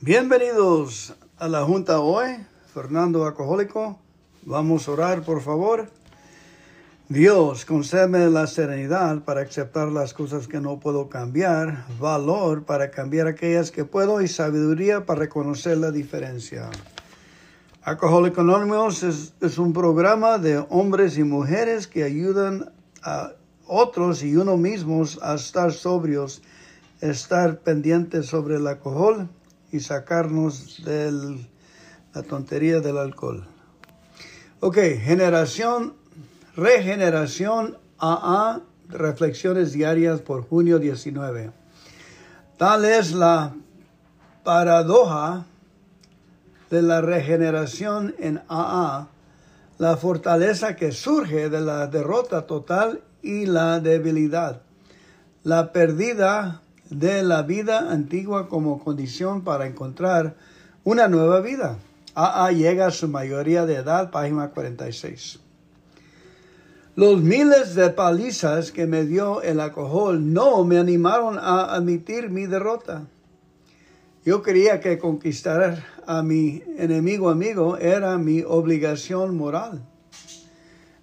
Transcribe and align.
Bienvenidos 0.00 1.16
a 1.38 1.48
la 1.48 1.64
Junta 1.64 1.98
hoy, 1.98 2.28
Fernando 2.72 3.26
Alcohólico. 3.26 3.98
Vamos 4.42 4.86
a 4.86 4.92
orar, 4.92 5.22
por 5.22 5.42
favor. 5.42 5.90
Dios, 7.08 7.64
concédeme 7.64 8.30
la 8.30 8.46
serenidad 8.46 9.24
para 9.24 9.40
aceptar 9.40 9.88
las 9.88 10.14
cosas 10.14 10.46
que 10.46 10.60
no 10.60 10.78
puedo 10.78 11.08
cambiar, 11.08 11.84
valor 11.98 12.62
para 12.62 12.92
cambiar 12.92 13.26
aquellas 13.26 13.72
que 13.72 13.84
puedo 13.84 14.22
y 14.22 14.28
sabiduría 14.28 15.04
para 15.04 15.18
reconocer 15.18 15.78
la 15.78 15.90
diferencia. 15.90 16.70
Alcohólico 17.82 18.42
Anonymous 18.42 19.02
es, 19.02 19.34
es 19.40 19.58
un 19.58 19.72
programa 19.72 20.38
de 20.38 20.64
hombres 20.68 21.18
y 21.18 21.24
mujeres 21.24 21.88
que 21.88 22.04
ayudan 22.04 22.70
a 23.02 23.32
otros 23.66 24.22
y 24.22 24.36
uno 24.36 24.56
mismos 24.56 25.18
a 25.24 25.34
estar 25.34 25.72
sobrios, 25.72 26.40
estar 27.00 27.58
pendientes 27.58 28.26
sobre 28.26 28.58
el 28.58 28.68
alcohol 28.68 29.28
y 29.72 29.80
sacarnos 29.80 30.82
de 30.84 31.38
la 32.14 32.22
tontería 32.22 32.80
del 32.80 32.98
alcohol. 32.98 33.46
Ok, 34.60 34.76
generación, 35.00 35.94
regeneración 36.56 37.78
AA, 37.98 38.60
reflexiones 38.88 39.72
diarias 39.72 40.20
por 40.20 40.48
junio 40.48 40.78
19. 40.78 41.52
Tal 42.56 42.84
es 42.84 43.12
la 43.12 43.54
paradoja 44.42 45.44
de 46.70 46.82
la 46.82 47.00
regeneración 47.00 48.14
en 48.18 48.40
AA, 48.48 49.08
la 49.78 49.96
fortaleza 49.96 50.74
que 50.74 50.92
surge 50.92 51.50
de 51.50 51.60
la 51.60 51.86
derrota 51.86 52.46
total 52.46 53.00
y 53.22 53.46
la 53.46 53.80
debilidad, 53.80 54.62
la 55.44 55.72
pérdida 55.72 56.62
de 56.90 57.22
la 57.22 57.42
vida 57.42 57.90
antigua 57.90 58.48
como 58.48 58.82
condición 58.82 59.42
para 59.42 59.66
encontrar 59.66 60.36
una 60.84 61.08
nueva 61.08 61.40
vida. 61.40 61.76
AA 62.14 62.52
llega 62.52 62.86
a 62.86 62.90
su 62.90 63.08
mayoría 63.08 63.66
de 63.66 63.76
edad, 63.76 64.10
página 64.10 64.50
46. 64.50 65.40
Los 66.96 67.20
miles 67.20 67.74
de 67.76 67.90
palizas 67.90 68.72
que 68.72 68.86
me 68.86 69.04
dio 69.04 69.40
el 69.42 69.60
alcohol 69.60 70.32
no 70.32 70.64
me 70.64 70.78
animaron 70.78 71.38
a 71.38 71.72
admitir 71.74 72.28
mi 72.28 72.46
derrota. 72.46 73.06
Yo 74.24 74.42
creía 74.42 74.80
que 74.80 74.98
conquistar 74.98 75.84
a 76.06 76.22
mi 76.22 76.62
enemigo 76.76 77.30
amigo 77.30 77.76
era 77.76 78.18
mi 78.18 78.42
obligación 78.42 79.36
moral. 79.36 79.87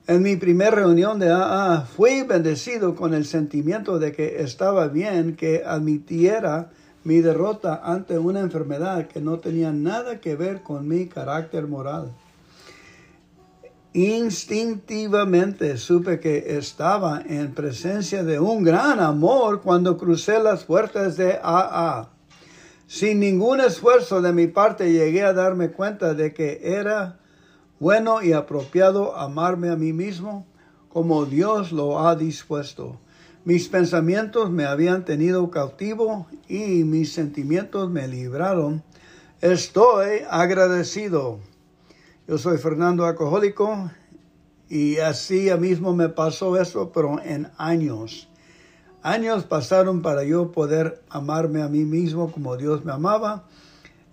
En 0.07 0.21
mi 0.21 0.35
primera 0.35 0.69
reunión 0.69 1.17
de 1.17 1.31
AA 1.31 1.81
fui 1.81 2.21
bendecido 2.21 2.93
con 2.93 3.15
el 3.15 3.25
sentimiento 3.25 3.97
de 3.97 4.11
que 4.11 4.43
estaba 4.43 4.87
bien 4.87 5.35
que 5.35 5.63
admitiera 5.65 6.69
mi 7.03 7.21
derrota 7.21 7.81
ante 7.83 8.19
una 8.19 8.41
enfermedad 8.41 9.07
que 9.07 9.19
no 9.19 9.39
tenía 9.39 9.71
nada 9.71 10.21
que 10.21 10.35
ver 10.35 10.61
con 10.61 10.87
mi 10.87 11.07
carácter 11.07 11.67
moral. 11.67 12.11
Instintivamente 13.93 15.75
supe 15.77 16.19
que 16.19 16.55
estaba 16.55 17.23
en 17.27 17.55
presencia 17.55 18.23
de 18.23 18.39
un 18.39 18.63
gran 18.63 18.99
amor 18.99 19.63
cuando 19.63 19.97
crucé 19.97 20.37
las 20.37 20.65
puertas 20.65 21.17
de 21.17 21.39
AA. 21.41 22.09
Sin 22.85 23.19
ningún 23.19 23.59
esfuerzo 23.59 24.21
de 24.21 24.33
mi 24.33 24.45
parte 24.45 24.91
llegué 24.91 25.23
a 25.23 25.33
darme 25.33 25.71
cuenta 25.71 26.13
de 26.13 26.31
que 26.31 26.59
era 26.61 27.17
bueno 27.79 28.21
y 28.21 28.33
apropiado 28.33 29.15
amarme 29.15 29.69
a 29.69 29.75
mí 29.75 29.93
mismo 29.93 30.45
como 30.89 31.25
Dios 31.25 31.71
lo 31.71 31.99
ha 31.99 32.15
dispuesto. 32.15 32.99
Mis 33.43 33.67
pensamientos 33.67 34.49
me 34.49 34.65
habían 34.65 35.05
tenido 35.05 35.51
cautivo 35.51 36.27
y 36.47 36.83
mis 36.83 37.13
sentimientos 37.13 37.91
me 37.91 38.07
libraron. 38.07 38.83
Estoy 39.41 40.21
agradecido. 40.29 41.39
Yo 42.27 42.37
soy 42.37 42.57
Fernando 42.57 43.05
Alcohólico 43.05 43.91
y 44.69 44.97
así 44.97 45.49
mismo 45.59 45.93
me 45.93 46.09
pasó 46.09 46.59
eso, 46.59 46.91
pero 46.91 47.21
en 47.21 47.51
años. 47.57 48.29
Años 49.03 49.43
pasaron 49.43 50.01
para 50.01 50.23
yo 50.23 50.51
poder 50.51 51.03
amarme 51.09 51.61
a 51.61 51.67
mí 51.67 51.85
mismo 51.85 52.31
como 52.31 52.57
Dios 52.57 52.83
me 52.83 52.93
amaba 52.93 53.45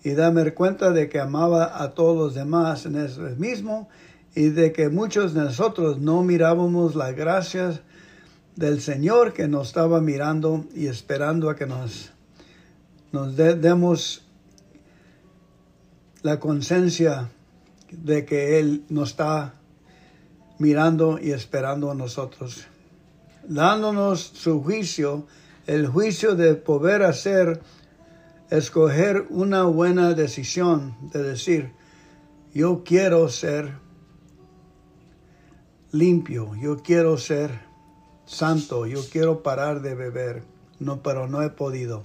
y 0.03 0.11
darme 0.11 0.53
cuenta 0.53 0.91
de 0.91 1.09
que 1.09 1.21
amaba 1.21 1.83
a 1.83 1.91
todos 1.91 2.17
los 2.17 2.35
demás 2.35 2.87
en 2.87 2.97
eso 2.97 3.23
mismo 3.37 3.89
y 4.35 4.49
de 4.49 4.73
que 4.73 4.89
muchos 4.89 5.35
de 5.35 5.43
nosotros 5.43 5.99
no 5.99 6.23
mirábamos 6.23 6.95
las 6.95 7.15
gracias 7.15 7.81
del 8.57 8.81
Señor 8.81 9.33
que 9.33 9.49
nos 9.49 9.69
estaba 9.69 10.01
mirando 10.01 10.65
y 10.75 10.87
esperando 10.87 11.49
a 11.51 11.57
que 11.57 11.67
nos, 11.67 12.11
nos 13.13 13.37
demos 13.37 14.25
la 16.23 16.39
conciencia 16.41 17.31
de 17.91 18.25
que 18.25 18.59
Él 18.59 18.85
nos 18.89 19.11
está 19.11 19.55
mirando 20.59 21.19
y 21.21 21.33
esperando 21.33 21.91
a 21.91 21.95
nosotros, 21.95 22.67
dándonos 23.47 24.21
su 24.21 24.63
juicio, 24.63 25.27
el 25.67 25.87
juicio 25.87 26.35
de 26.35 26.55
poder 26.55 27.03
hacer 27.03 27.61
escoger 28.53 29.27
una 29.31 29.65
buena 29.65 30.13
decisión 30.13 30.95
de 31.11 31.23
decir, 31.23 31.73
yo 32.53 32.85
quiero 32.85 33.31
ser 33.31 33.79
limpio, 35.91 36.55
yo 36.61 36.83
quiero 36.83 37.17
ser 37.17 37.61
santo, 38.27 38.87
yo 38.87 39.01
quiero 39.11 39.43
parar 39.43 39.81
de 39.81 39.95
beber, 39.95 40.45
no, 40.79 41.03
pero 41.03 41.29
no 41.29 41.43
he 41.43 41.49
podido. 41.49 42.05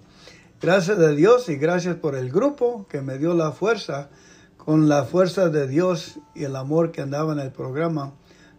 Gracias 0.62 0.98
a 0.98 1.10
Dios 1.10 1.50
y 1.50 1.58
gracias 1.58 1.98
por 1.98 2.16
el 2.16 2.32
grupo 2.32 2.88
que 2.88 3.02
me 3.02 3.18
dio 3.18 3.34
la 3.34 3.52
fuerza, 3.52 4.10
con 4.56 4.88
la 4.88 5.04
fuerza 5.04 5.50
de 5.50 5.68
Dios 5.68 6.20
y 6.34 6.46
el 6.46 6.56
amor 6.56 6.94
que 6.94 7.02
andaba 7.02 7.34
en 7.34 7.40
el 7.40 7.52
programa, 7.52 8.14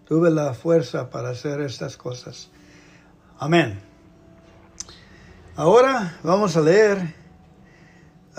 tuve 0.05 0.31
la 0.31 0.53
fuerza 0.53 1.09
para 1.09 1.31
hacer 1.31 1.63
estas 1.63 1.97
cosas. 1.97 2.51
Amén. 3.39 3.81
Ahora 5.57 6.19
vamos 6.23 6.55
a 6.55 6.61
leer 6.61 7.28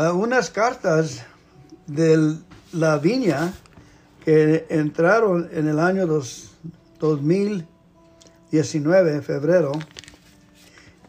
unas 0.07 0.49
cartas 0.49 1.25
de 1.85 2.37
la 2.71 2.97
viña 2.99 3.51
que 4.23 4.65
entraron 4.69 5.49
en 5.51 5.67
el 5.67 5.77
año 5.77 6.07
2019, 6.99 9.13
en 9.13 9.23
febrero. 9.23 9.73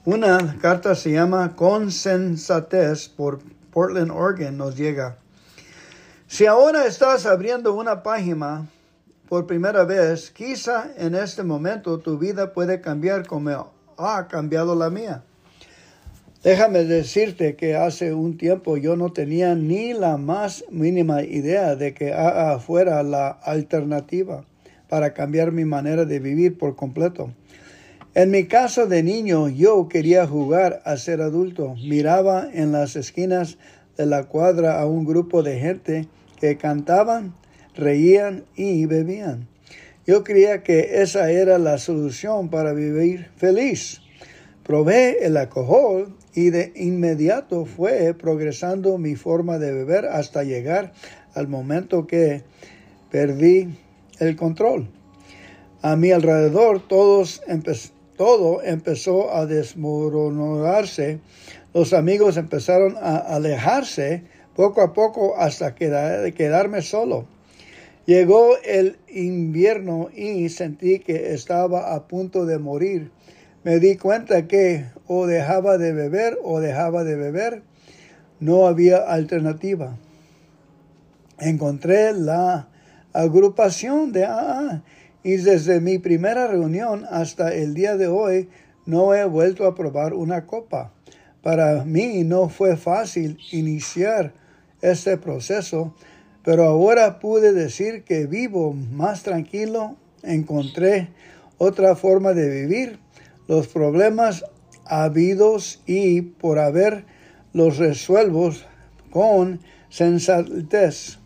Una 0.04 0.56
carta 0.60 0.96
se 0.96 1.12
llama 1.12 1.54
Consensatez 1.54 3.08
por 3.08 3.38
Portland, 3.70 4.10
Oregon, 4.10 4.56
nos 4.56 4.74
llega. 4.74 5.18
Si 6.26 6.46
ahora 6.46 6.86
estás 6.86 7.26
abriendo 7.26 7.74
una 7.74 8.02
página 8.02 8.66
por 9.28 9.46
primera 9.46 9.84
vez, 9.84 10.32
quizá 10.32 10.90
en 10.96 11.14
este 11.14 11.44
momento 11.44 12.00
tu 12.00 12.18
vida 12.18 12.52
puede 12.52 12.80
cambiar 12.80 13.24
como 13.24 13.72
ha 13.96 14.26
cambiado 14.26 14.74
la 14.74 14.90
mía. 14.90 15.22
Déjame 16.42 16.84
decirte 16.84 17.54
que 17.54 17.74
hace 17.74 18.14
un 18.14 18.38
tiempo 18.38 18.78
yo 18.78 18.96
no 18.96 19.12
tenía 19.12 19.54
ni 19.54 19.92
la 19.92 20.16
más 20.16 20.64
mínima 20.70 21.22
idea 21.22 21.76
de 21.76 21.92
que 21.92 22.14
AA 22.14 22.58
fuera 22.60 23.02
la 23.02 23.28
alternativa 23.28 24.46
para 24.88 25.12
cambiar 25.12 25.52
mi 25.52 25.66
manera 25.66 26.06
de 26.06 26.18
vivir 26.18 26.56
por 26.56 26.76
completo. 26.76 27.30
En 28.14 28.30
mi 28.30 28.46
caso 28.46 28.86
de 28.86 29.02
niño 29.02 29.50
yo 29.50 29.86
quería 29.90 30.26
jugar 30.26 30.80
a 30.86 30.96
ser 30.96 31.20
adulto. 31.20 31.74
Miraba 31.86 32.48
en 32.50 32.72
las 32.72 32.96
esquinas 32.96 33.58
de 33.98 34.06
la 34.06 34.24
cuadra 34.24 34.80
a 34.80 34.86
un 34.86 35.04
grupo 35.04 35.42
de 35.42 35.60
gente 35.60 36.08
que 36.40 36.56
cantaban, 36.56 37.34
reían 37.76 38.44
y 38.56 38.86
bebían. 38.86 39.46
Yo 40.06 40.24
creía 40.24 40.62
que 40.62 41.02
esa 41.02 41.30
era 41.30 41.58
la 41.58 41.76
solución 41.76 42.48
para 42.48 42.72
vivir 42.72 43.28
feliz. 43.36 44.00
Probé 44.64 45.26
el 45.26 45.36
alcohol 45.36 46.16
y 46.34 46.50
de 46.50 46.72
inmediato 46.76 47.64
fue 47.64 48.14
progresando 48.14 48.98
mi 48.98 49.16
forma 49.16 49.58
de 49.58 49.72
beber 49.72 50.06
hasta 50.06 50.44
llegar 50.44 50.92
al 51.34 51.48
momento 51.48 52.06
que 52.06 52.42
perdí 53.10 53.68
el 54.18 54.36
control. 54.36 54.88
A 55.82 55.96
mi 55.96 56.12
alrededor 56.12 56.86
todo 56.86 58.62
empezó 58.62 59.34
a 59.34 59.46
desmoronarse, 59.46 61.20
los 61.72 61.92
amigos 61.92 62.36
empezaron 62.36 62.96
a 62.96 63.16
alejarse 63.16 64.24
poco 64.54 64.82
a 64.82 64.92
poco 64.92 65.36
hasta 65.36 65.74
quedarme 65.74 66.82
solo. 66.82 67.26
Llegó 68.06 68.56
el 68.64 68.98
invierno 69.08 70.10
y 70.14 70.48
sentí 70.48 70.98
que 70.98 71.32
estaba 71.32 71.94
a 71.94 72.08
punto 72.08 72.44
de 72.44 72.58
morir 72.58 73.10
me 73.62 73.78
di 73.78 73.96
cuenta 73.96 74.46
que 74.46 74.86
o 75.06 75.26
dejaba 75.26 75.76
de 75.76 75.92
beber 75.92 76.38
o 76.42 76.60
dejaba 76.60 77.04
de 77.04 77.16
beber. 77.16 77.62
No 78.38 78.66
había 78.66 78.98
alternativa. 78.98 79.98
Encontré 81.38 82.12
la 82.12 82.68
agrupación 83.12 84.12
de 84.12 84.24
AA 84.24 84.82
y 85.22 85.36
desde 85.36 85.80
mi 85.80 85.98
primera 85.98 86.46
reunión 86.46 87.04
hasta 87.10 87.54
el 87.54 87.74
día 87.74 87.96
de 87.96 88.08
hoy 88.08 88.48
no 88.86 89.14
he 89.14 89.24
vuelto 89.24 89.66
a 89.66 89.74
probar 89.74 90.14
una 90.14 90.46
copa. 90.46 90.92
Para 91.42 91.84
mí 91.84 92.24
no 92.24 92.48
fue 92.48 92.76
fácil 92.76 93.38
iniciar 93.52 94.32
este 94.80 95.18
proceso, 95.18 95.94
pero 96.44 96.64
ahora 96.64 97.18
pude 97.18 97.52
decir 97.52 98.04
que 98.04 98.26
vivo 98.26 98.72
más 98.72 99.22
tranquilo, 99.22 99.96
encontré 100.22 101.10
otra 101.58 101.94
forma 101.96 102.32
de 102.32 102.48
vivir, 102.48 102.98
los 103.50 103.66
problemas 103.66 104.44
habidos 104.84 105.82
y 105.84 106.22
por 106.22 106.60
haber 106.60 107.04
los 107.52 107.78
resuelvos 107.78 108.64
con 109.10 109.58
sensatez. 109.88 111.18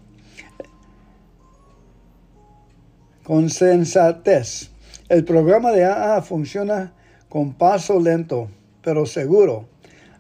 Con 3.25 3.51
sensatez. 3.51 4.71
El 5.11 5.27
programa 5.27 5.71
de 5.73 5.85
AA 5.85 6.23
funciona 6.23 6.95
con 7.29 7.53
paso 7.53 8.01
lento, 8.01 8.49
pero 8.83 9.05
seguro. 9.05 9.69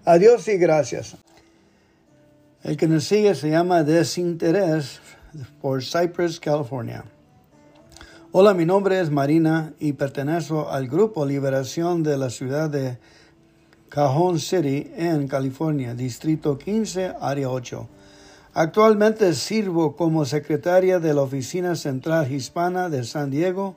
Adiós 0.05 0.47
y 0.49 0.59
gracias. 0.59 1.17
El 2.63 2.77
que 2.77 2.87
nos 2.87 3.05
sigue 3.05 3.35
se 3.35 3.49
llama 3.49 3.83
Desinterés 3.83 5.01
por 5.63 5.83
Cypress, 5.83 6.39
California. 6.39 7.03
Hola, 8.37 8.53
mi 8.53 8.67
nombre 8.67 8.99
es 8.99 9.13
Marina 9.13 9.75
y 9.79 9.93
pertenezco 9.93 10.69
al 10.69 10.89
grupo 10.89 11.25
Liberación 11.25 12.03
de 12.03 12.19
la 12.19 12.31
ciudad 12.31 12.69
de 12.69 12.99
Cajon 13.89 14.41
City 14.41 14.91
en 14.97 15.29
California, 15.29 15.95
Distrito 15.95 16.59
15, 16.59 17.15
Área 17.21 17.49
8. 17.49 17.89
Actualmente 18.55 19.35
sirvo 19.35 19.95
como 19.95 20.25
secretaria 20.25 20.99
de 20.99 21.15
la 21.15 21.23
Oficina 21.23 21.77
Central 21.77 22.33
Hispana 22.33 22.89
de 22.89 23.05
San 23.05 23.31
Diego. 23.31 23.77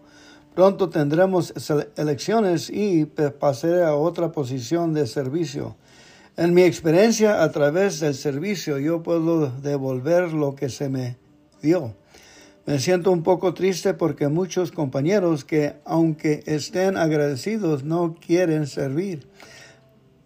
Pronto 0.56 0.90
tendremos 0.90 1.54
elecciones 1.96 2.72
y 2.72 3.06
pasaré 3.06 3.84
a 3.84 3.94
otra 3.94 4.32
posición 4.32 4.92
de 4.92 5.06
servicio. 5.06 5.76
En 6.36 6.56
mi 6.56 6.64
experiencia 6.64 7.44
a 7.44 7.52
través 7.52 8.00
del 8.00 8.16
servicio 8.16 8.80
yo 8.80 9.04
puedo 9.04 9.52
devolver 9.62 10.34
lo 10.34 10.56
que 10.56 10.70
se 10.70 10.90
me 10.90 11.16
dio. 11.62 11.94
Me 12.68 12.78
siento 12.78 13.12
un 13.12 13.24
poco 13.24 13.56
triste 13.56 13.96
porque 13.96 14.28
muchos 14.28 14.72
compañeros 14.72 15.44
que 15.44 15.78
aunque 15.86 16.44
estén 16.46 16.98
agradecidos 16.98 17.84
no 17.84 18.14
quieren 18.16 18.68
servir. 18.68 19.28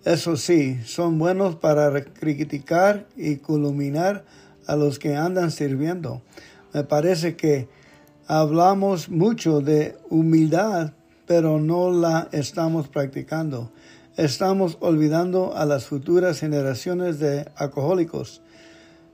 Eso 0.03 0.35
sí, 0.35 0.81
son 0.83 1.17
buenos 1.17 1.55
para 1.55 2.03
criticar 2.03 3.07
y 3.15 3.37
culminar 3.37 4.25
a 4.67 4.75
los 4.75 4.99
que 4.99 5.15
andan 5.15 5.51
sirviendo. 5.51 6.21
Me 6.73 6.83
parece 6.83 7.37
que 7.37 7.69
hablamos 8.27 9.07
mucho 9.07 9.61
de 9.61 9.95
humildad, 10.09 10.91
pero 11.27 11.59
no 11.59 11.91
la 11.91 12.27
estamos 12.33 12.89
practicando 12.89 13.71
estamos 14.17 14.77
olvidando 14.81 15.55
a 15.55 15.65
las 15.65 15.85
futuras 15.85 16.39
generaciones 16.39 17.19
de 17.19 17.49
alcohólicos. 17.55 18.41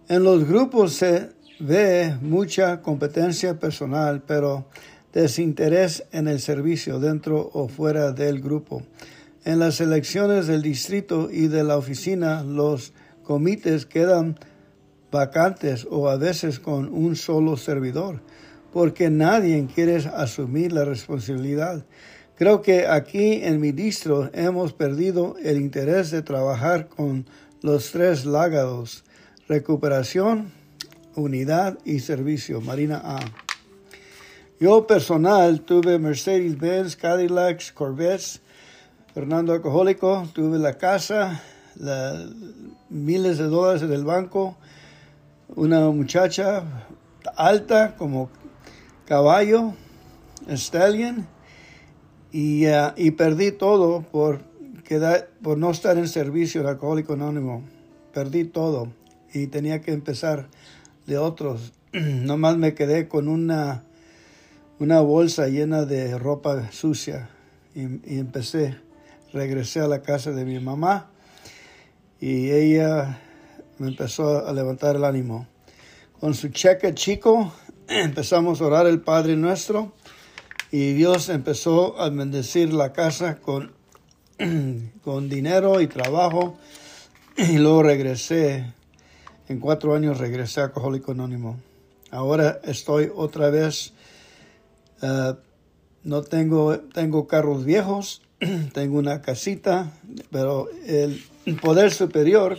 En 0.10 0.24
los 0.24 0.48
grupos 0.48 0.94
se 0.94 1.30
ve 1.60 2.16
mucha 2.22 2.82
competencia 2.82 3.60
personal, 3.60 4.24
pero 4.26 4.66
desinterés 5.14 6.04
en 6.12 6.28
el 6.28 6.40
servicio 6.40 7.00
dentro 7.00 7.50
o 7.54 7.68
fuera 7.68 8.12
del 8.12 8.42
grupo. 8.42 8.84
En 9.46 9.60
las 9.60 9.80
elecciones 9.82 10.48
del 10.48 10.62
distrito 10.62 11.30
y 11.32 11.48
de 11.48 11.64
la 11.64 11.78
oficina, 11.78 12.44
los 12.44 12.94
comités 13.24 13.86
quedan 13.86 14.38
vacantes 15.12 15.88
o 15.90 16.10
a 16.10 16.18
veces 16.18 16.60
con 16.60 16.94
un 16.94 17.16
solo 17.16 17.58
servidor, 17.58 18.22
porque 18.74 19.10
nadie 19.10 19.66
quiere 19.74 19.96
asumir 19.98 20.74
la 20.74 20.86
responsabilidad. 20.86 21.86
Creo 22.36 22.62
que 22.62 22.86
aquí 22.86 23.42
en 23.44 23.60
mi 23.60 23.72
distro 23.72 24.30
hemos 24.34 24.74
perdido 24.74 25.38
el 25.44 25.58
interés 25.60 26.12
de 26.12 26.22
trabajar 26.22 26.88
con 26.88 27.26
los 27.62 27.92
tres 27.92 28.26
lágados, 28.26 29.04
recuperación, 29.48 30.52
unidad 31.18 31.80
y 31.84 32.00
servicio, 32.00 32.62
Marina 32.62 33.02
A. 33.04 33.20
Yo 34.60 34.88
personal 34.88 35.62
tuve 35.62 36.00
Mercedes-Benz, 36.00 36.96
Cadillacs, 36.96 37.72
Corvettes, 37.74 38.42
Fernando 39.14 39.54
Alcohólico, 39.54 40.28
tuve 40.34 40.60
la 40.60 40.78
casa, 40.78 41.42
miles 42.90 43.38
de 43.38 43.46
dólares 43.46 43.82
en 43.82 43.92
el 43.92 44.04
banco, 44.04 44.56
una 45.56 45.90
muchacha 45.90 46.64
alta 47.36 47.96
como 47.98 48.30
caballo, 49.06 49.74
stallion, 50.50 51.28
y, 52.32 52.68
uh, 52.68 52.92
y 52.96 53.12
perdí 53.12 53.52
todo 53.52 54.02
por 54.02 54.42
no 55.58 55.72
estar 55.72 55.98
en 55.98 56.08
servicio 56.08 56.62
de 56.62 56.70
Alcohólico 56.70 57.14
Anónimo. 57.14 57.64
Perdí 58.14 58.46
todo 58.46 58.90
y 59.34 59.48
tenía 59.48 59.82
que 59.82 59.94
empezar 59.94 60.48
de 61.08 61.18
otros. 61.18 61.74
Nomás 61.94 62.58
me 62.58 62.76
quedé 62.76 63.08
con 63.08 63.28
una, 63.28 63.84
una 64.78 65.00
bolsa 65.02 65.48
llena 65.48 65.86
de 65.86 66.18
ropa 66.20 66.72
sucia 66.72 67.30
y, 67.74 67.82
y 67.82 68.20
empecé, 68.20 68.78
regresé 69.34 69.80
a 69.80 69.88
la 69.88 70.04
casa 70.04 70.32
de 70.32 70.46
mi 70.46 70.60
mamá 70.60 71.10
y 72.20 72.52
ella 72.52 73.20
me 73.80 73.88
empezó 73.88 74.48
a 74.48 74.54
levantar 74.54 74.96
el 74.96 75.06
ánimo. 75.06 75.48
Con 76.20 76.34
su 76.34 76.50
cheque 76.50 76.94
chico 76.94 77.54
empezamos 77.88 78.62
a 78.62 78.66
orar 78.66 78.88
el 78.88 79.02
Padre 79.02 79.36
Nuestro 79.36 79.94
y 80.72 80.94
Dios 80.94 81.30
empezó 81.30 82.00
a 82.00 82.10
bendecir 82.10 82.74
la 82.74 82.92
casa 82.92 83.38
con, 83.38 83.72
con 85.04 85.30
dinero 85.30 85.80
y 85.80 85.88
trabajo. 85.88 86.58
Y 87.38 87.60
luego 87.60 87.84
regresé, 87.84 88.74
en 89.48 89.60
cuatro 89.60 89.96
años 89.96 90.18
regresé 90.18 90.62
a 90.62 90.66
Alcohólico 90.66 91.12
Anónimo. 91.12 91.58
Ahora 92.12 92.60
estoy 92.64 93.12
otra 93.14 93.50
vez, 93.50 93.94
eh, 95.02 95.34
no 96.04 96.22
tengo, 96.24 96.80
tengo 96.80 97.28
carros 97.28 97.66
viejos, 97.66 98.22
tengo 98.74 98.98
una 98.98 99.22
casita, 99.22 99.92
pero 100.32 100.70
el 100.86 101.24
poder 101.62 101.92
superior 101.92 102.58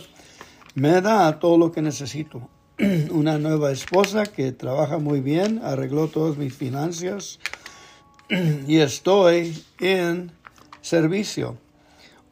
me 0.75 1.01
da 1.01 1.39
todo 1.39 1.57
lo 1.57 1.71
que 1.71 1.81
necesito. 1.81 2.49
Una 3.11 3.37
nueva 3.37 3.71
esposa 3.71 4.23
que 4.23 4.51
trabaja 4.51 4.99
muy 4.99 5.19
bien, 5.19 5.59
arregló 5.63 6.07
todas 6.07 6.37
mis 6.37 6.53
finanzas, 6.53 7.39
y 8.67 8.77
estoy 8.77 9.63
en 9.79 10.31
servicio. 10.81 11.57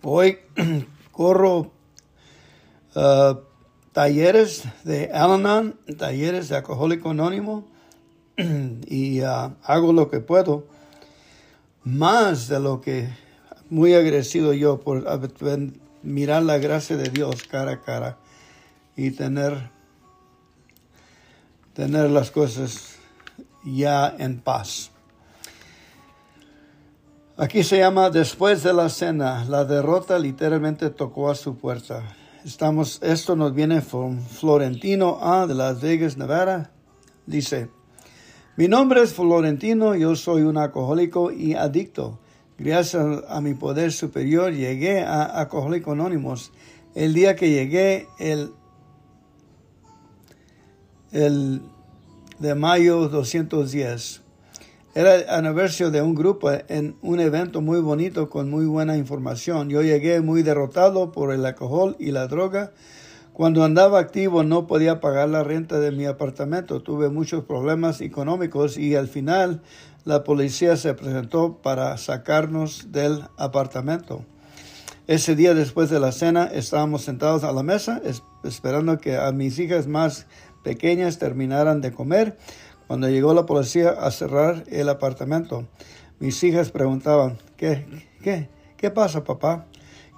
Hoy 0.01 0.37
corro 1.11 1.71
uh, 2.95 3.46
talleres 3.97 4.61
de 4.83 5.09
Al-Anon, 5.11 5.75
talleres 5.97 6.49
de 6.49 6.57
alcohólico 6.57 7.09
anónimo 7.09 7.65
y 8.85 9.21
uh, 9.23 9.55
hago 9.63 9.91
lo 9.91 10.11
que 10.11 10.19
puedo, 10.19 10.67
más 11.83 12.47
de 12.47 12.59
lo 12.59 12.79
que 12.79 13.09
muy 13.71 13.95
agradecido 13.95 14.53
yo 14.53 14.79
por 14.79 15.03
mirar 16.03 16.43
la 16.43 16.59
gracia 16.59 16.95
de 16.95 17.09
Dios 17.09 17.41
cara 17.41 17.71
a 17.71 17.81
cara 17.81 18.19
y 18.95 19.09
tener, 19.09 19.71
tener 21.73 22.11
las 22.11 22.29
cosas 22.29 22.97
ya 23.65 24.15
en 24.19 24.39
paz. 24.39 24.91
Aquí 27.35 27.63
se 27.63 27.79
llama 27.79 28.11
Después 28.11 28.61
de 28.61 28.73
la 28.73 28.89
cena. 28.89 29.43
La 29.45 29.65
derrota 29.65 30.19
literalmente 30.19 30.91
tocó 30.91 31.31
a 31.31 31.35
su 31.35 31.57
puerta. 31.57 32.03
Estamos, 32.47 33.01
esto 33.03 33.35
nos 33.35 33.53
viene 33.53 33.81
de 33.81 34.21
Florentino 34.21 35.19
A 35.21 35.47
de 35.47 35.53
Las 35.53 35.81
Vegas, 35.81 36.15
Nevada. 36.15 36.71
Dice, 37.25 37.67
mi 38.55 38.69
nombre 38.69 39.01
es 39.01 39.11
Florentino, 39.11 39.95
yo 39.95 40.15
soy 40.15 40.43
un 40.43 40.57
alcohólico 40.57 41.29
y 41.29 41.55
adicto. 41.55 42.19
Gracias 42.57 43.05
a 43.27 43.41
mi 43.41 43.53
poder 43.53 43.91
superior 43.91 44.53
llegué 44.53 45.01
a 45.01 45.23
Alcohólico 45.23 45.91
Anónimos. 45.91 46.53
El 46.95 47.13
día 47.13 47.35
que 47.35 47.49
llegué, 47.49 48.07
el, 48.17 48.53
el 51.11 51.61
de 52.39 52.55
mayo 52.55 53.09
210. 53.09 54.21
Era 54.97 55.37
aniversario 55.37 55.91
de 55.91 56.01
un 56.01 56.15
grupo 56.15 56.49
en 56.49 56.97
un 57.03 57.19
evento 57.19 57.61
muy 57.61 57.79
bonito 57.81 58.31
con 58.31 58.49
muy 58.49 58.65
buena 58.65 58.97
información. 58.97 59.69
Yo 59.69 59.83
llegué 59.83 60.21
muy 60.21 60.41
derrotado 60.41 61.11
por 61.11 61.31
el 61.31 61.45
alcohol 61.45 61.95
y 61.99 62.09
la 62.09 62.25
droga. 62.25 62.71
Cuando 63.31 63.63
andaba 63.63 63.99
activo 63.99 64.41
no 64.41 64.65
podía 64.65 64.99
pagar 64.99 65.29
la 65.29 65.43
renta 65.43 65.79
de 65.79 65.91
mi 65.91 66.05
apartamento. 66.05 66.81
Tuve 66.81 67.09
muchos 67.09 67.43
problemas 67.43 68.01
económicos 68.01 68.75
y 68.79 68.95
al 68.95 69.07
final 69.07 69.61
la 70.03 70.23
policía 70.23 70.75
se 70.77 70.95
presentó 70.95 71.61
para 71.61 71.95
sacarnos 71.99 72.91
del 72.91 73.21
apartamento. 73.37 74.25
Ese 75.05 75.35
día 75.35 75.53
después 75.53 75.91
de 75.91 75.99
la 75.99 76.11
cena 76.11 76.45
estábamos 76.45 77.03
sentados 77.03 77.43
a 77.43 77.51
la 77.51 77.61
mesa 77.61 78.01
esperando 78.43 78.97
que 78.97 79.15
a 79.15 79.31
mis 79.31 79.59
hijas 79.59 79.85
más 79.85 80.25
pequeñas 80.63 81.19
terminaran 81.19 81.81
de 81.81 81.93
comer 81.93 82.35
cuando 82.87 83.09
llegó 83.09 83.33
la 83.33 83.45
policía 83.45 83.89
a 83.89 84.09
cerrar 84.11 84.63
el 84.67 84.89
apartamento, 84.89 85.65
mis 86.19 86.41
hijas 86.43 86.71
preguntaban, 86.71 87.37
¿qué, 87.57 87.85
qué, 88.23 88.49
qué 88.77 88.89
pasa, 88.89 89.23
papá? 89.23 89.65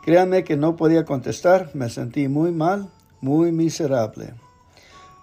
Créanme 0.04 0.44
que 0.44 0.56
no 0.56 0.76
podía 0.76 1.04
contestar, 1.04 1.72
me 1.74 1.90
sentí 1.90 2.28
muy 2.28 2.52
mal, 2.52 2.90
muy 3.22 3.52
miserable. 3.52 4.34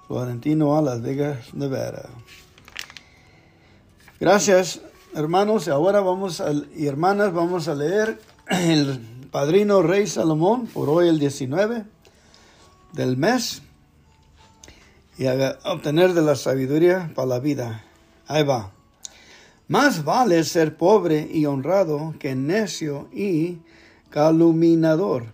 Florentino 0.06 0.76
a 0.76 0.82
Las 0.82 1.02
Vegas, 1.02 1.54
Nevada. 1.54 2.08
Gracias, 4.20 4.80
hermanos. 5.14 5.68
Ahora 5.68 6.00
vamos 6.00 6.40
a, 6.40 6.52
y 6.74 6.86
hermanas, 6.86 7.32
vamos 7.32 7.68
a 7.68 7.74
leer 7.74 8.20
el 8.48 9.00
Padrino 9.30 9.82
Rey 9.82 10.06
Salomón 10.06 10.66
por 10.66 10.88
hoy 10.88 11.08
el 11.08 11.18
19 11.18 11.84
del 12.92 13.16
mes 13.16 13.62
y 15.18 15.26
a 15.26 15.58
obtener 15.64 16.12
de 16.12 16.22
la 16.22 16.36
sabiduría 16.36 17.10
para 17.14 17.28
la 17.28 17.38
vida. 17.38 17.84
Ahí 18.26 18.42
va. 18.42 18.72
Más 19.68 20.04
vale 20.04 20.44
ser 20.44 20.76
pobre 20.76 21.28
y 21.32 21.46
honrado 21.46 22.14
que 22.18 22.34
necio 22.34 23.08
y 23.12 23.58
calumniador. 24.10 25.24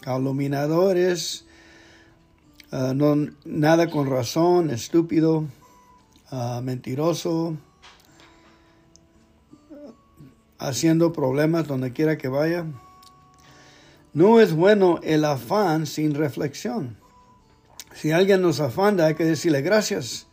Calumniador 0.00 0.96
es 0.96 1.44
ah, 2.72 2.94
nada 3.44 3.90
con 3.90 4.08
razón, 4.08 4.70
estúpido, 4.70 5.44
ah, 6.30 6.60
mentiroso, 6.62 7.56
haciendo 10.58 11.12
problemas 11.12 11.66
donde 11.66 11.92
quiera 11.92 12.16
que 12.16 12.28
vaya. 12.28 12.64
No 14.14 14.40
es 14.40 14.54
bueno 14.54 15.00
el 15.02 15.24
afán 15.24 15.86
sin 15.86 16.14
reflexión. 16.14 16.96
Si 17.96 18.12
alguien 18.12 18.42
nos 18.42 18.60
afanda, 18.60 19.06
hay 19.06 19.14
que 19.14 19.24
decirle 19.24 19.62
gracias. 19.62 20.26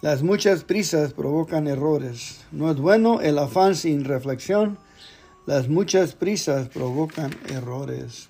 Las 0.00 0.24
muchas 0.24 0.64
prisas 0.64 1.12
provocan 1.12 1.68
errores. 1.68 2.40
No 2.50 2.68
es 2.68 2.78
bueno 2.78 3.20
el 3.20 3.38
afán 3.38 3.76
sin 3.76 4.04
reflexión. 4.04 4.76
Las 5.46 5.68
muchas 5.68 6.14
prisas 6.14 6.68
provocan 6.68 7.30
errores. 7.48 8.28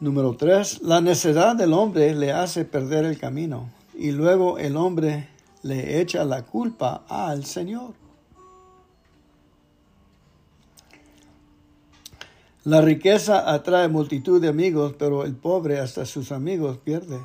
Número 0.00 0.34
3. 0.34 0.80
La 0.80 1.02
necedad 1.02 1.54
del 1.54 1.74
hombre 1.74 2.14
le 2.14 2.32
hace 2.32 2.64
perder 2.64 3.04
el 3.04 3.18
camino 3.18 3.68
y 3.94 4.12
luego 4.12 4.56
el 4.56 4.74
hombre 4.78 5.28
le 5.62 6.00
echa 6.00 6.24
la 6.24 6.46
culpa 6.46 7.04
al 7.08 7.44
Señor. 7.44 7.92
La 12.68 12.82
riqueza 12.82 13.50
atrae 13.50 13.88
multitud 13.88 14.42
de 14.42 14.48
amigos, 14.48 14.92
pero 14.98 15.24
el 15.24 15.34
pobre 15.34 15.80
hasta 15.80 16.04
sus 16.04 16.32
amigos 16.32 16.76
pierde. 16.76 17.18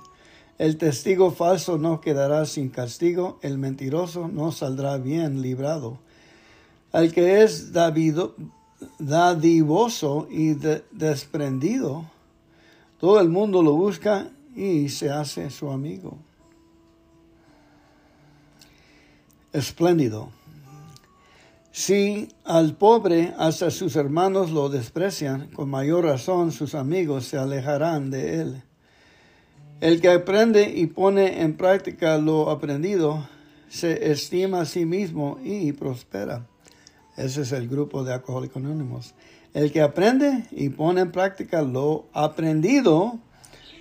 El 0.58 0.78
testigo 0.78 1.32
falso 1.32 1.78
no 1.78 2.00
quedará 2.00 2.46
sin 2.46 2.70
castigo, 2.70 3.40
el 3.42 3.58
mentiroso 3.58 4.30
no 4.30 4.54
saldrá 4.54 4.96
bien 4.96 5.42
librado. 5.42 6.00
Al 6.94 7.12
que 7.12 7.44
es 7.44 7.74
dadivoso 9.00 10.30
y 10.32 10.54
desprendido, 10.92 12.06
todo 13.02 13.20
el 13.20 13.28
mundo 13.28 13.62
lo 13.62 13.74
busca 13.74 14.30
y 14.56 14.88
se 14.88 15.10
hace 15.10 15.50
su 15.50 15.70
amigo. 15.72 16.20
Espléndido. 19.52 20.30
Si 21.75 22.30
al 22.46 22.75
pobre 22.75 23.34
hasta 23.36 23.72
sus 23.72 23.96
hermanos 23.96 24.51
lo 24.51 24.70
desprecian, 24.70 25.48
con 25.48 25.72
mayor 25.72 26.06
razón 26.06 26.51
sus 26.51 26.75
amigos 26.75 27.25
se 27.25 27.39
alejarán 27.39 28.12
de 28.12 28.42
él. 28.42 28.63
El 29.82 30.00
que 30.00 30.10
aprende 30.10 30.70
y 30.70 30.86
pone 30.86 31.42
en 31.42 31.58
práctica 31.58 32.20
lo 32.20 32.51
aprendido 32.51 33.27
se 33.70 34.12
estima 34.12 34.62
a 34.62 34.65
sí 34.65 34.86
mismo 34.86 35.39
y 35.44 35.72
prospera. 35.72 36.46
Ese 37.18 37.42
es 37.42 37.51
el 37.51 37.68
grupo 37.68 38.03
de 38.03 38.13
alcohólicos 38.13 38.58
anónimos. 38.58 39.15
El 39.56 39.72
que 39.72 39.82
aprende 39.82 40.46
y 40.51 40.70
pone 40.70 41.01
en 41.01 41.12
práctica 41.12 41.63
lo 41.63 42.06
aprendido 42.13 43.18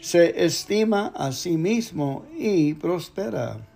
se 0.01 0.47
estima 0.47 1.13
a 1.15 1.31
sí 1.33 1.59
mismo 1.59 2.25
y 2.39 2.73
prospera. 2.73 3.69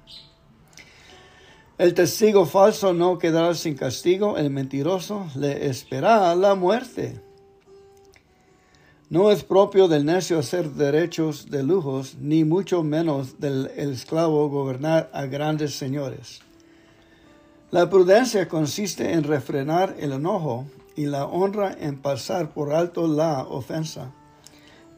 El 1.79 1.93
testigo 1.93 2.47
falso 2.47 2.95
no 2.95 3.19
quedará 3.19 3.55
sin 3.55 3.75
castigo, 3.75 4.39
el 4.39 4.49
mentiroso 4.49 5.27
le 5.35 5.67
espera 5.69 6.35
la 6.35 6.55
muerte. 6.55 7.21
No 9.11 9.31
es 9.31 9.45
propio 9.45 9.87
del 9.87 10.07
necio 10.07 10.39
hacer 10.39 10.71
derechos 10.71 11.51
de 11.51 11.63
lujos, 11.63 12.17
ni 12.19 12.45
mucho 12.45 12.83
menos 12.83 13.39
del 13.41 13.67
esclavo 13.77 14.49
gobernar 14.49 15.11
a 15.13 15.27
grandes 15.27 15.75
señores. 15.75 16.41
La 17.71 17.91
prudencia 17.91 18.49
consiste 18.49 19.13
en 19.13 19.25
refrenar 19.25 19.97
el 19.99 20.13
enojo 20.13 20.65
y 20.97 21.05
la 21.05 21.27
honra 21.27 21.77
en 21.79 22.01
pasar 22.01 22.55
por 22.55 22.73
alto 22.73 23.07
la 23.07 23.43
ofensa. 23.43 24.15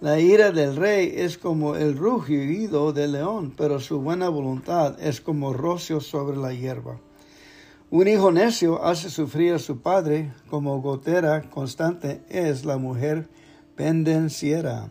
La 0.00 0.20
ira 0.20 0.52
del 0.52 0.76
rey 0.76 1.12
es 1.16 1.38
como 1.38 1.74
el 1.74 1.96
rugido 1.96 2.92
del 2.92 3.12
león, 3.12 3.52
pero 3.56 3.80
su 3.80 4.00
buena 4.00 4.28
voluntad 4.28 4.94
es 5.02 5.20
como 5.20 5.52
rocio 5.52 6.00
sobre 6.00 6.36
la 6.36 6.52
hierba. 6.52 7.00
Un 7.90 8.06
hijo 8.06 8.30
necio 8.30 8.84
hace 8.84 9.10
sufrir 9.10 9.54
a 9.54 9.58
su 9.58 9.80
padre, 9.80 10.32
como 10.48 10.80
gotera 10.80 11.50
constante 11.50 12.22
es 12.28 12.64
la 12.64 12.76
mujer 12.76 13.28
pendenciera. 13.74 14.88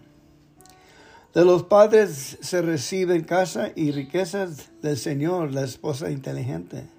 De 1.34 1.46
los 1.46 1.64
padres 1.64 2.38
se 2.42 2.62
reciben 2.62 3.24
casa 3.24 3.72
y 3.76 3.92
riquezas 3.92 4.72
del 4.82 4.98
Señor, 4.98 5.54
la 5.54 5.64
esposa 5.64 6.12
inteligente. 6.12 6.97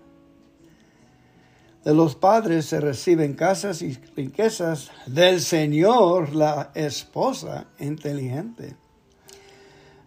De 1.85 1.95
los 1.95 2.15
padres 2.17 2.67
se 2.67 2.81
reciben 2.81 3.35
casas 3.35 3.83
y 3.83 3.95
riquezas 4.17 4.91
del 5.07 5.41
Señor, 5.41 6.35
la 6.35 6.71
esposa 6.75 7.67
inteligente. 7.79 8.77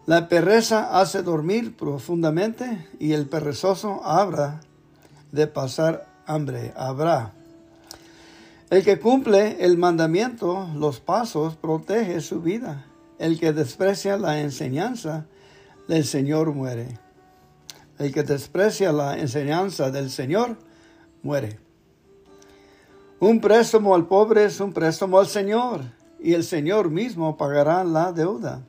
La 0.06 0.28
pereza 0.28 1.00
hace 1.00 1.24
dormir 1.24 1.76
profundamente 1.76 2.88
y 3.00 3.14
el 3.14 3.28
perezoso 3.28 4.02
habrá 4.04 4.62
de 5.32 5.48
pasar 5.48 6.08
hambre, 6.26 6.74
habrá 6.76 7.34
el 8.72 8.86
que 8.86 9.00
cumple 9.00 9.58
el 9.66 9.78
mandamiento, 9.78 10.70
los 10.76 11.02
pasos, 11.02 11.58
protege 11.58 12.22
su 12.22 12.42
vida. 12.42 12.86
El 13.20 13.38
que 13.38 13.52
desprecia 13.52 14.16
la 14.16 14.40
enseñanza 14.40 15.26
del 15.90 16.06
Señor 16.06 16.54
muere. 16.54 16.98
El 18.00 18.14
que 18.14 18.24
desprecia 18.24 18.94
la 18.94 19.20
enseñanza 19.20 19.92
del 19.92 20.10
Señor 20.10 20.56
muere. 21.24 21.60
Un 23.20 23.40
préstamo 23.40 23.94
al 23.94 24.08
pobre 24.08 24.46
es 24.46 24.60
un 24.60 24.74
préstamo 24.74 25.20
al 25.20 25.28
Señor, 25.28 25.82
y 26.20 26.34
el 26.34 26.44
Señor 26.44 26.90
mismo 26.90 27.38
pagará 27.38 27.84
la 27.84 28.12
deuda. 28.12 28.66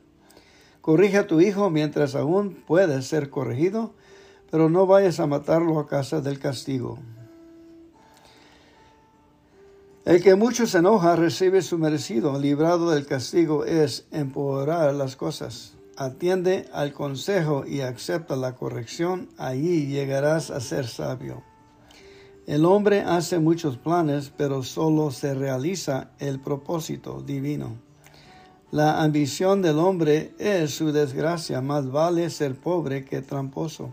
Corrige 0.81 1.17
a 1.17 1.27
tu 1.27 1.41
hijo 1.41 1.69
mientras 1.69 2.13
aún 2.13 2.63
puedes 2.67 3.07
ser 3.07 3.29
corregido, 3.29 3.93
pero 4.51 4.69
no 4.69 4.85
vayas 4.85 5.19
a 5.19 5.27
matarlo 5.27 5.79
a 5.79 5.87
casa 5.87 6.21
del 6.21 6.39
castigo. 6.39 6.99
El 10.05 10.21
que 10.21 10.35
mucho 10.35 10.67
se 10.67 10.79
enoja 10.79 11.15
recibe 11.15 11.61
su 11.61 11.77
merecido, 11.77 12.37
librado 12.37 12.91
del 12.91 13.05
castigo 13.05 13.63
es 13.63 14.05
empeorar 14.11 14.93
las 14.93 15.15
cosas. 15.15 15.73
Atiende 15.95 16.67
al 16.73 16.91
consejo 16.91 17.65
y 17.65 17.81
acepta 17.81 18.35
la 18.35 18.53
corrección, 18.53 19.29
allí 19.37 19.87
llegarás 19.87 20.51
a 20.51 20.59
ser 20.59 20.87
sabio. 20.87 21.41
El 22.45 22.65
hombre 22.65 23.01
hace 23.01 23.39
muchos 23.39 23.77
planes, 23.77 24.31
pero 24.35 24.63
solo 24.63 25.11
se 25.11 25.33
realiza 25.33 26.09
el 26.19 26.39
propósito 26.39 27.21
divino. 27.21 27.77
La 28.69 29.01
ambición 29.01 29.61
del 29.61 29.79
hombre 29.79 30.33
es 30.39 30.75
su 30.75 30.91
desgracia, 30.91 31.61
más 31.61 31.89
vale 31.89 32.29
ser 32.29 32.55
pobre 32.55 33.05
que 33.05 33.21
tramposo. 33.21 33.91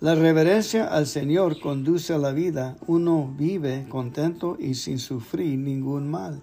La 0.00 0.14
reverencia 0.14 0.84
al 0.88 1.06
Señor 1.06 1.58
conduce 1.58 2.12
a 2.12 2.18
la 2.18 2.32
vida. 2.32 2.76
Uno 2.86 3.32
vive 3.34 3.86
contento 3.88 4.58
y 4.60 4.74
sin 4.74 4.98
sufrir 4.98 5.58
ningún 5.58 6.10
mal. 6.10 6.42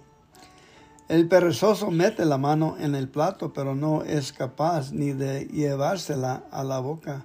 El 1.06 1.28
perezoso 1.28 1.92
mete 1.92 2.24
la 2.24 2.38
mano 2.38 2.76
en 2.80 2.96
el 2.96 3.08
plato, 3.08 3.52
pero 3.52 3.76
no 3.76 4.02
es 4.02 4.32
capaz 4.32 4.90
ni 4.90 5.12
de 5.12 5.44
llevársela 5.44 6.42
a 6.50 6.64
la 6.64 6.80
boca. 6.80 7.24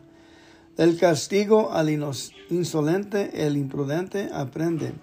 Del 0.80 0.98
castigo 0.98 1.74
al 1.74 1.90
insolente, 1.90 3.46
el 3.46 3.58
imprudente 3.58 4.30
aprende. 4.32 4.94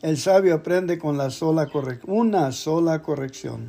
El 0.00 0.16
sabio 0.16 0.54
aprende 0.54 0.96
con 0.96 1.18
la 1.18 1.30
sola 1.30 1.68
una 2.06 2.52
sola 2.52 3.02
corrección. 3.02 3.68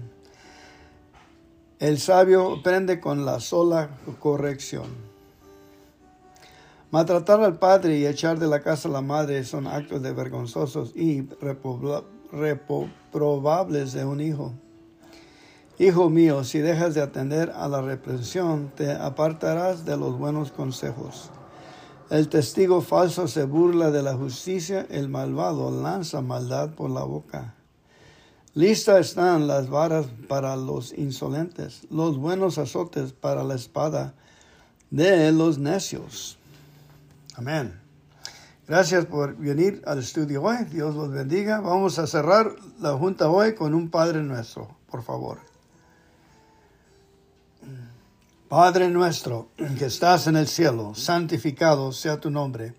El 1.79 1.97
sabio 1.97 2.57
aprende 2.59 2.99
con 2.99 3.25
la 3.25 3.39
sola 3.39 3.89
corrección. 4.19 4.85
Maltratar 6.91 7.43
al 7.43 7.57
padre 7.57 7.97
y 7.97 8.05
echar 8.05 8.37
de 8.37 8.45
la 8.45 8.61
casa 8.61 8.87
a 8.87 8.91
la 8.91 9.01
madre 9.01 9.43
son 9.43 9.65
actos 9.65 10.03
de 10.03 10.13
vergonzosos 10.13 10.95
y 10.95 11.27
reprobables 12.31 13.93
de 13.93 14.05
un 14.05 14.21
hijo. 14.21 14.53
Hijo 15.81 16.11
mío, 16.11 16.43
si 16.43 16.59
dejas 16.59 16.93
de 16.93 17.01
atender 17.01 17.53
a 17.55 17.67
la 17.67 17.81
reprensión, 17.81 18.71
te 18.75 18.91
apartarás 18.91 19.83
de 19.83 19.97
los 19.97 20.15
buenos 20.15 20.51
consejos. 20.51 21.31
El 22.11 22.29
testigo 22.29 22.81
falso 22.81 23.27
se 23.27 23.45
burla 23.45 23.89
de 23.89 24.03
la 24.03 24.13
justicia, 24.13 24.85
el 24.91 25.09
malvado 25.09 25.71
lanza 25.71 26.21
maldad 26.21 26.75
por 26.75 26.91
la 26.91 27.03
boca. 27.03 27.55
Lista 28.53 28.99
están 28.99 29.47
las 29.47 29.71
varas 29.71 30.05
para 30.27 30.55
los 30.55 30.93
insolentes, 30.93 31.81
los 31.89 32.19
buenos 32.19 32.59
azotes 32.59 33.11
para 33.13 33.43
la 33.43 33.55
espada 33.55 34.13
de 34.91 35.31
los 35.31 35.57
necios. 35.57 36.37
Amén. 37.33 37.73
Gracias 38.67 39.07
por 39.07 39.35
venir 39.35 39.81
al 39.87 39.97
estudio 39.97 40.43
hoy. 40.43 40.57
Dios 40.65 40.93
los 40.93 41.09
bendiga. 41.09 41.59
Vamos 41.59 41.97
a 41.97 42.05
cerrar 42.05 42.55
la 42.79 42.93
junta 42.93 43.31
hoy 43.31 43.55
con 43.55 43.73
un 43.73 43.89
Padre 43.89 44.21
nuestro, 44.21 44.77
por 44.85 45.01
favor. 45.01 45.50
Padre 48.47 48.89
nuestro, 48.89 49.49
que 49.77 49.85
estás 49.85 50.27
en 50.27 50.35
el 50.35 50.47
cielo, 50.47 50.93
santificado 50.93 51.91
sea 51.91 52.19
tu 52.19 52.29
nombre. 52.29 52.73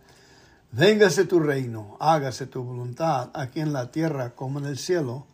Véngase 0.71 1.25
tu 1.25 1.41
reino, 1.41 1.97
hágase 2.01 2.47
tu 2.47 2.63
voluntad 2.63 3.31
aquí 3.35 3.61
en 3.61 3.73
la 3.73 3.91
tierra 3.91 4.35
como 4.35 4.59
en 4.59 4.67
el 4.67 4.79
cielo 4.79 5.27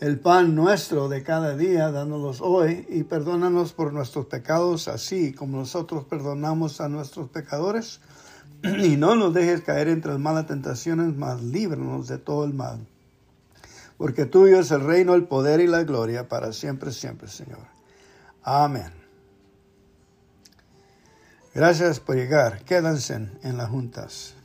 el 0.00 0.20
pan 0.20 0.54
nuestro 0.54 1.08
de 1.08 1.24
cada 1.24 1.56
día, 1.56 1.90
dándolos 1.90 2.40
hoy, 2.40 2.86
y 2.88 3.02
perdónanos 3.02 3.72
por 3.72 3.92
nuestros 3.92 4.26
pecados, 4.26 4.86
así 4.86 5.32
como 5.32 5.58
nosotros 5.58 6.04
perdonamos 6.04 6.80
a 6.80 6.88
nuestros 6.88 7.28
pecadores. 7.30 8.00
Y 8.62 8.96
no 8.96 9.14
nos 9.16 9.34
dejes 9.34 9.62
caer 9.62 9.88
entre 9.88 10.12
las 10.12 10.20
malas 10.20 10.46
tentaciones, 10.46 11.16
mas 11.16 11.42
líbranos 11.42 12.08
de 12.08 12.18
todo 12.18 12.44
el 12.44 12.54
mal. 12.54 12.86
Porque 13.96 14.24
tuyo 14.24 14.60
es 14.60 14.70
el 14.70 14.80
reino, 14.80 15.14
el 15.14 15.24
poder 15.24 15.60
y 15.60 15.66
la 15.66 15.82
gloria 15.82 16.28
para 16.28 16.52
siempre, 16.52 16.92
siempre, 16.92 17.28
Señor. 17.28 17.77
Amén. 18.50 18.90
Gracias 21.54 22.00
por 22.00 22.16
llegar. 22.16 22.64
Quédense 22.64 23.28
en 23.42 23.56
las 23.58 23.68
juntas. 23.68 24.37